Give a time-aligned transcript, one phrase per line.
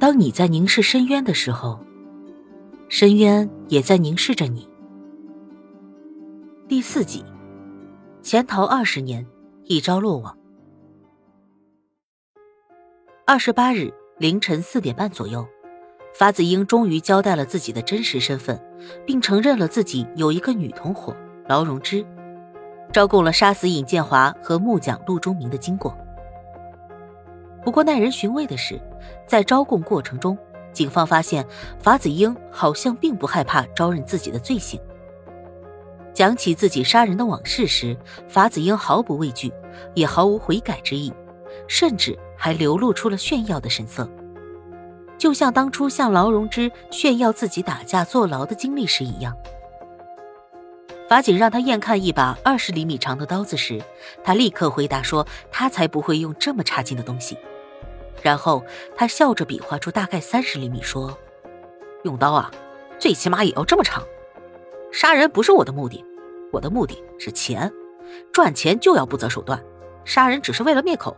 [0.00, 1.78] 当你在凝视深渊的时候，
[2.88, 4.66] 深渊也在凝视着你。
[6.66, 7.22] 第四集，
[8.22, 9.26] 潜逃二十年，
[9.64, 10.34] 一朝落网。
[13.26, 15.46] 二十八日凌晨四点半左右，
[16.14, 18.58] 法子英终于交代了自己的真实身份，
[19.04, 21.14] 并承认了自己有一个女同伙
[21.46, 22.02] 劳荣枝，
[22.90, 25.94] 招供了杀死尹建华和木匠陆忠明的经过。
[27.64, 28.80] 不过耐人寻味的是，
[29.26, 30.36] 在招供过程中，
[30.72, 31.46] 警方发现
[31.78, 34.80] 法子英好像并不害怕招认自己的罪行。
[36.12, 37.96] 讲起自己杀人的往事时，
[38.28, 39.52] 法子英毫不畏惧，
[39.94, 41.12] 也毫无悔改之意，
[41.66, 42.18] 甚至。
[42.42, 44.08] 还流露出了炫耀的神色，
[45.18, 49.36] 就像当初向劳荣枝炫耀自己打架坐牢的经历时一样。
[51.10, 53.82] 法警让他验看一把二十厘米长的刀子时，
[54.22, 57.36] 他立刻回答说：“他才不会用这么差劲的东西。”
[58.22, 58.64] 然后
[58.94, 61.18] 他笑着比划出大概三十厘米，说
[62.04, 62.48] ：“用刀啊，
[62.96, 64.04] 最起码也要这么长。
[64.92, 66.04] 杀人不是我的目的，
[66.52, 67.72] 我的目的是钱，
[68.30, 69.60] 赚钱就要不择手段，
[70.04, 71.16] 杀人只是为了灭口。”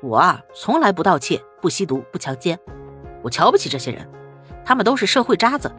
[0.00, 2.58] 我啊，从来不盗窃，不吸毒，不强奸。
[3.20, 4.10] 我瞧不起这些人，
[4.64, 5.70] 他们都是社会渣子。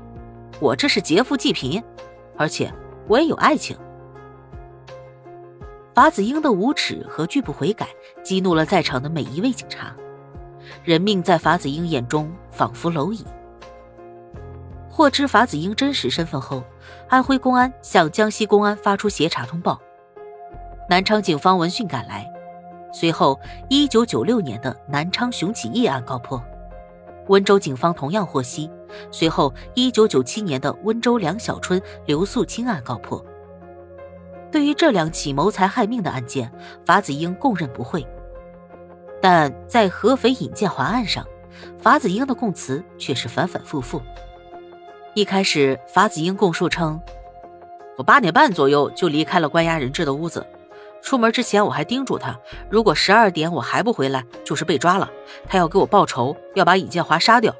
[0.60, 1.84] 我这是劫富济贫，
[2.38, 2.72] 而且
[3.10, 3.76] 我也有爱情。
[5.94, 7.88] 法子英的无耻和拒不悔改，
[8.24, 9.94] 激怒了在场的每一位警察。
[10.84, 13.26] 人命在法子英眼中仿佛蝼蚁。
[14.88, 16.64] 获知法子英真实身份后，
[17.08, 19.82] 安徽公安向江西公安发出协查通报，
[20.88, 22.26] 南昌警方闻讯赶来。
[22.94, 26.42] 随后，一九九六年的南昌熊起义案告破，
[27.28, 28.70] 温州警方同样获悉。
[29.12, 33.24] 随后，一九九七年的温州梁小春、刘素清案告破。
[34.52, 36.52] 对于这两起谋财害命的案件，
[36.86, 38.06] 法子英供认不讳。
[39.22, 41.26] 但在合肥尹建华案上，
[41.78, 44.02] 法子英的供词却是反反复复。
[45.14, 47.00] 一开始，法子英供述称
[47.98, 50.46] ：“我八点半左右就离开了关押人质的屋子。”
[51.02, 52.38] 出门之前，我还叮嘱他，
[52.70, 55.10] 如果十二点我还不回来，就是被抓了。
[55.48, 57.56] 他要给我报仇，要把尹建华杀掉。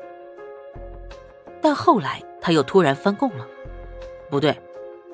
[1.62, 3.46] 但后来他又突然翻供了，
[4.30, 4.60] 不对，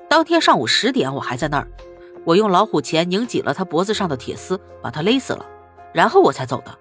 [0.07, 1.67] 当天上午十点我还在那儿，
[2.23, 5.45] 我用老虎钳拧紧了他脖子上的铁丝，把他勒死了，
[5.93, 6.77] 然后我才走的。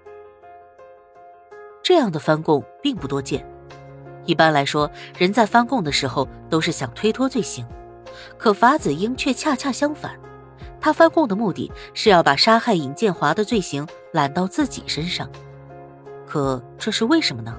[1.83, 3.47] 这样的翻供并不多见，
[4.25, 7.67] 一般来说，人在翻供的时候都是想推脱罪行，
[8.39, 10.19] 可法子英却恰恰相反。
[10.81, 15.31] 他翻供的目的是要把杀害尹建华的罪行揽到自己身上，
[16.27, 17.57] 可这是为什么呢？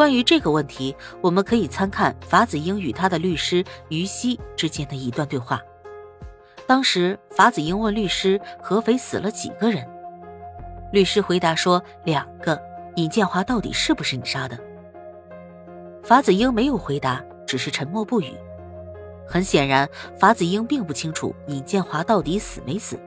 [0.00, 5.60] 关于这个问题，我们可以参看法子英与他的律师于西之间的一段对话。
[6.66, 9.86] 当时，法子英问律师：“合肥死了几个人？”
[10.90, 12.58] 律师回答说：“两个。”
[12.96, 14.58] 尹建华到底是不是你杀的？
[16.02, 18.32] 法子英没有回答，只是沉默不语。
[19.28, 19.86] 很显然，
[20.18, 22.98] 法子英并不清楚尹建华到底死没死。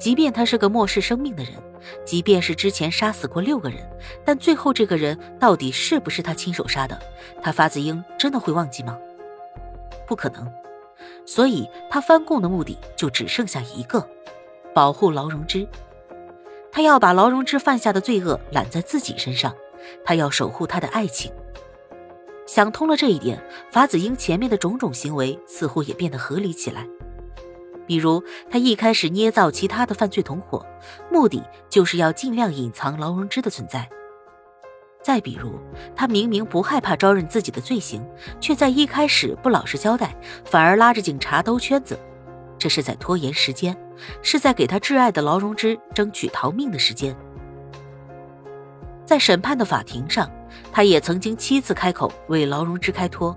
[0.00, 1.52] 即便他是个漠视生命的人，
[2.04, 3.78] 即便是之前杀死过六个人，
[4.24, 7.00] 但最后这个人到底是不是他亲手杀的，
[7.42, 8.98] 他法子英真的会忘记吗？
[10.06, 10.50] 不可能。
[11.24, 14.06] 所以他翻供的目的就只剩下一个：
[14.74, 15.66] 保护劳荣枝。
[16.72, 19.54] 他要把劳荣枝犯下的罪恶揽在自己身上，
[20.04, 21.32] 他要守护他的爱情。
[22.46, 23.40] 想通了这一点，
[23.70, 26.86] 法子英前面的种种行为似乎也变得合理起来。
[27.90, 30.64] 比如，他一开始捏造其他的犯罪同伙，
[31.10, 33.80] 目的就是要尽量隐藏劳荣枝的存在；
[35.02, 35.58] 再比如，
[35.96, 38.00] 他明明不害怕招认自己的罪行，
[38.38, 40.14] 却在一开始不老实交代，
[40.44, 41.98] 反而拉着警察兜圈子，
[42.56, 43.76] 这是在拖延时间，
[44.22, 47.16] 是在给他挚爱的劳荣枝争取逃命的时间。
[49.04, 50.30] 在审判的法庭上。
[50.72, 53.36] 他也曾经七次开口为劳荣枝开脱，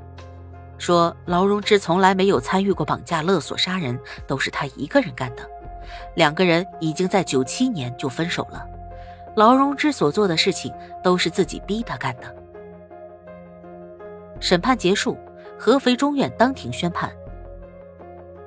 [0.84, 5.50] 说劳荣枝从来没有参与过绑架、勒索、杀人，都是他一个人干的。
[6.14, 8.68] 两个人已经在九七年就分手了，
[9.38, 12.24] 劳荣枝所做的事情都是自己逼他干的。
[14.42, 15.18] 审判结束，
[15.58, 17.10] 合肥中院当庭宣判：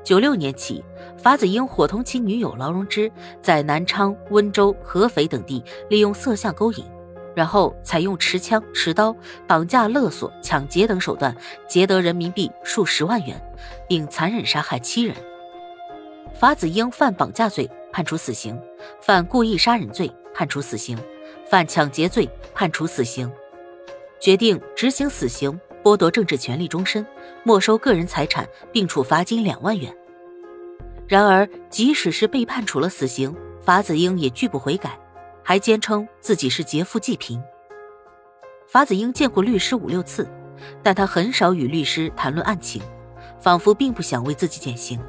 [0.05, 0.85] 九六年起，
[1.17, 3.11] 法子英伙同其女友劳荣枝，
[3.41, 6.85] 在南昌、温州、合肥等地利用色相勾引。
[7.37, 9.15] 然后采用持枪、持刀
[9.47, 11.37] 绑架、勒索、抢劫等手段，
[11.69, 13.38] 劫得人民币数十万元，
[13.87, 15.15] 并残忍杀害七人。
[16.33, 18.56] 法子英犯绑架罪，判处死刑；
[19.03, 20.97] 犯故意杀人罪，判处死刑；
[21.47, 23.31] 犯抢劫罪，判处死刑。
[24.19, 27.06] 决定执行死刑，剥夺政治权利终身，
[27.43, 29.94] 没收个人财产，并处罚金两万元。
[31.06, 34.99] 然而，即使是被判处了死刑，法子英也拒不悔改。
[35.47, 37.41] 还坚称自己是劫富济贫。
[38.67, 40.29] 法子英见过律师五六次，
[40.83, 42.83] 但他很少与律师谈论案情，
[43.41, 45.01] 仿佛并不想为自己减刑。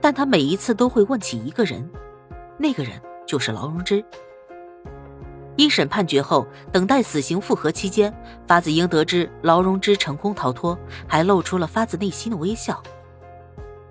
[0.00, 1.86] 但他每一次都会问起一个人，
[2.56, 4.02] 那个人就是劳荣枝。
[5.56, 8.10] 一审判决后，等待死刑复核期间，
[8.46, 12.82] 法子英得知劳荣枝成功逃脱，还露出了发自内心的微笑。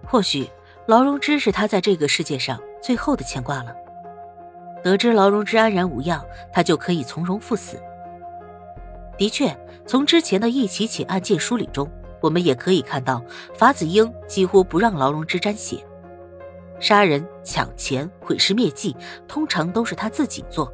[0.07, 0.49] 或许，
[0.87, 3.75] 劳荣枝是他在这个世界上最后的牵挂了。
[4.83, 7.79] 得知劳荣枝安然无恙，他就可以从容赴死。
[9.17, 9.55] 的确，
[9.85, 11.89] 从之前的一起起案件梳理中，
[12.19, 13.21] 我们也可以看到，
[13.53, 15.77] 法子英几乎不让劳荣枝沾血。
[16.79, 18.95] 杀人、抢钱、毁尸灭迹，
[19.27, 20.73] 通常都是他自己做。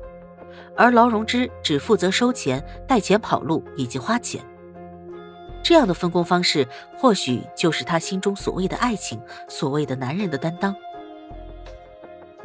[0.74, 4.42] 而劳荣枝只负责收钱、带钱跑路以及花钱，
[5.62, 6.65] 这样的分工方式，
[6.95, 9.19] 或许就是他心中所谓的爱情、
[9.50, 10.74] 所谓的男人的担当。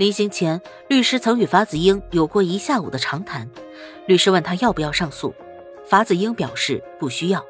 [0.03, 3.49] 临行前，律师曾与法子英有过一下午的长谈。
[4.07, 5.33] 律师问他要不要上诉，
[5.87, 7.41] 法子英表示不需要。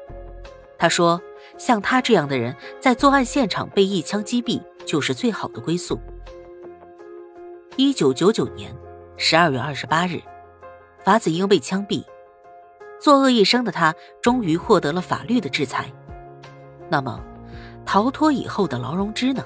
[0.77, 1.19] 他说
[1.57, 5.99] ：“像他这样的人，在作案现场被一枪击毙，就是最好的归宿。”
[7.75, 8.71] 一九九九年
[9.17, 10.21] 十二月二十八日。
[11.03, 12.03] 法子英被枪毙，
[13.01, 15.91] 作恶一生的他终于获得了法律的制裁。
[16.87, 17.19] 那么，
[17.83, 19.43] 逃脱以后的劳荣枝呢？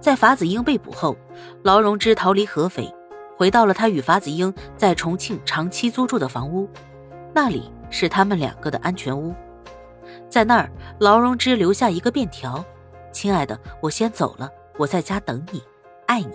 [0.00, 1.14] 在法子英被捕后，
[1.62, 2.90] 劳荣枝逃离合肥，
[3.36, 6.66] 回到了他与法子英在重庆长期租住的房屋，
[7.34, 9.34] 那里是他们两个的安全屋。
[10.28, 12.64] 在那儿，劳荣枝留下一个便条
[13.12, 15.62] ：“亲爱的，我先走了，我在家等你，
[16.06, 16.32] 爱你。”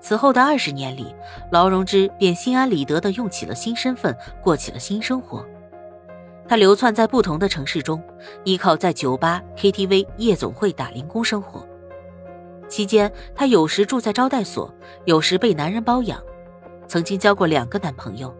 [0.00, 1.14] 此后的二十年里，
[1.50, 5.44] 劳荣枝便心安理得地用起了新身份，过起了新生活。
[6.46, 8.02] 他流窜在不同的城市中，
[8.44, 11.66] 依靠在酒吧、KTV、夜总会打零工生活。
[12.68, 14.72] 期间，她有时住在招待所，
[15.04, 16.22] 有时被男人包养。
[16.86, 18.34] 曾经交过两个男朋友，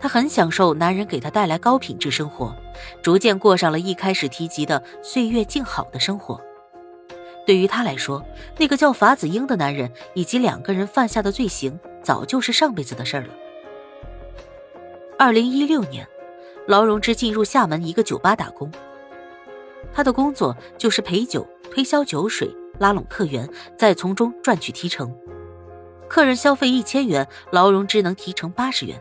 [0.00, 2.54] 她很享受男人给她带来高品质生活，
[3.02, 6.40] 逐渐过上了一开始提及的岁月静好的生活。
[7.46, 8.24] 对于他来说，
[8.56, 13.28] 那个叫法子英的男人以及两个人犯下的罪行，早就是上辈子的事了。
[15.18, 16.08] 二零一六年，
[16.66, 18.72] 劳荣枝进入厦门一个酒吧打工，
[19.92, 22.48] 他的工作就是陪酒、推销酒水、
[22.78, 25.12] 拉拢客源，再从中赚取提成。
[26.08, 28.96] 客人消费一千元，劳荣枝能提成八十元。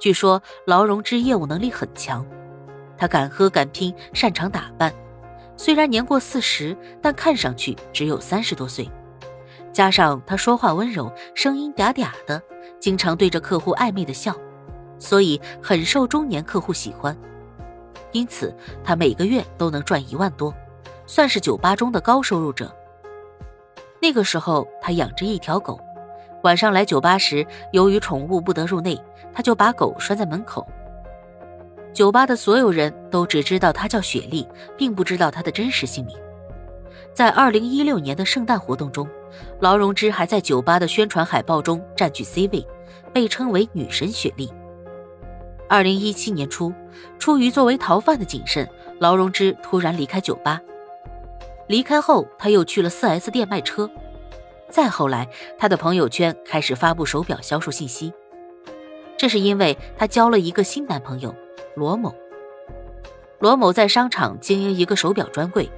[0.00, 2.26] 据说劳荣枝业务能力很强，
[2.98, 4.92] 他敢喝敢拼，擅长打扮。
[5.56, 8.90] 虽然年过四十，但看上去只有三十多岁。
[9.72, 12.42] 加上他说话温柔，声音嗲嗲的，
[12.80, 14.34] 经常对着客户暧昧的笑，
[14.98, 17.16] 所以很受中年客户喜欢。
[18.10, 20.52] 因此，他每个月都能赚一万多，
[21.06, 22.74] 算是酒吧中的高收入者。
[24.00, 25.80] 那个时候，他养着一条狗，
[26.42, 29.00] 晚上来酒吧时，由于宠物不得入内，
[29.32, 30.66] 他就把狗拴在门口。
[31.92, 36.14] 酒吧的所有人都只知道他叫雪莉，并不知道他的真实姓名。
[37.14, 39.08] 在二零一六年的圣诞活动中，
[39.60, 42.66] 劳荣枝还在酒吧的宣传海报中占据 C 位，
[43.14, 44.52] 被称为“女神雪莉”。
[45.68, 46.70] 二零一七年初，
[47.18, 48.68] 出于作为逃犯的谨慎，
[48.98, 50.60] 劳荣枝突然离开酒吧。
[51.68, 53.90] 离开后，他又去了 4S 店卖车。
[54.68, 55.28] 再后来，
[55.58, 58.12] 他的朋友圈开始发布手表销售信息，
[59.16, 61.34] 这是因为他交了一个新男朋友。
[61.74, 62.14] 罗某，
[63.38, 65.70] 罗某在商场经营一个手表专柜，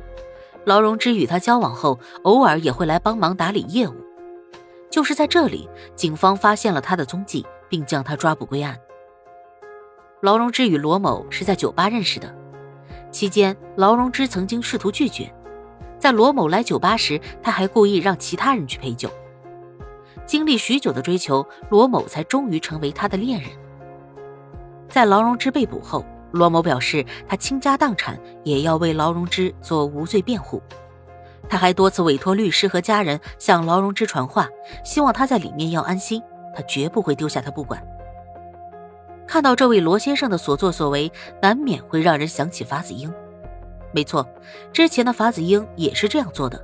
[0.65, 3.95] 劳荣枝与他交往后，偶尔也会来帮忙打理业务。
[4.89, 8.79] 就是在这里，警方发现了他的踪迹，并将他抓捕归案。
[10.21, 12.35] 劳荣枝与罗某是在酒吧认识的，
[13.11, 15.33] 期间劳荣枝曾经试图拒绝，
[15.99, 19.11] 在罗某来酒吧时，他还故意让其他人去陪酒。
[20.25, 23.51] 经历许久的追求，罗某才终于成为他的恋人。
[24.89, 30.63] 在劳荣枝被捕后，罗某表示他倾家荡产也要为劳荣枝做无罪辩护。
[31.49, 34.47] 他还多次委托律师和家人向劳荣枝传话，
[34.85, 36.23] 希望他在里面要安心，
[36.55, 37.83] 他绝不会丢下他不管。
[39.27, 43.13] 看到这位罗先生的所作所为，难免会让人想起法子英。
[43.93, 44.27] 没错，
[44.73, 46.63] 之前的法子英也是这样做的。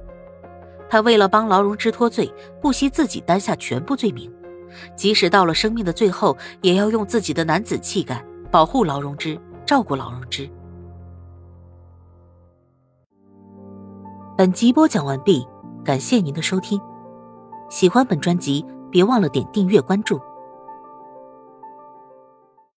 [0.88, 4.32] 他为了帮劳荣枝脱罪，不惜自己担下全部罪名。
[4.96, 10.48] 即使到了生命的最后，也要用自己的男子气概保护劳荣枝，照顾劳荣枝。
[14.36, 15.46] 本集播讲完毕，
[15.84, 16.80] 感谢您的收听。
[17.70, 20.20] 喜欢本专辑，别忘了点订阅关注。